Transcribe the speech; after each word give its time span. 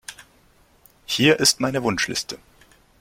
Hier 1.05 1.39
ist 1.39 1.59
meine 1.59 1.83
Wunschliste. 1.83 2.39